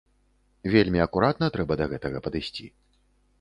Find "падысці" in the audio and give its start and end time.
2.29-2.65